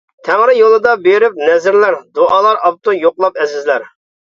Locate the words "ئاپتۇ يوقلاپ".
2.67-3.43